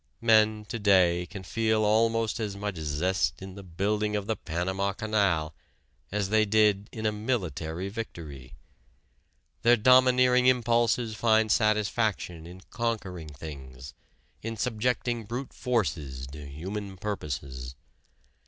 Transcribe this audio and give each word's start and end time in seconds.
Men 0.21 0.65
to 0.69 0.79
day 0.79 1.27
can 1.27 1.43
feel 1.43 1.85
almost 1.85 2.39
as 2.39 2.55
much 2.55 2.77
zest 2.77 3.39
in 3.39 3.53
the 3.53 3.61
building 3.61 4.15
of 4.15 4.25
the 4.25 4.35
Panama 4.35 4.93
Canal 4.93 5.53
as 6.11 6.29
they 6.29 6.43
did 6.43 6.89
in 6.91 7.05
a 7.05 7.11
military 7.11 7.87
victory. 7.87 8.55
Their 9.61 9.77
domineering 9.77 10.47
impulses 10.47 11.13
find 11.15 11.51
satisfaction 11.51 12.47
in 12.47 12.61
conquering 12.71 13.29
things, 13.29 13.93
in 14.41 14.57
subjecting 14.57 15.25
brute 15.25 15.53
forces 15.53 16.25
to 16.31 16.47
human 16.49 16.97
purposes. 16.97 17.75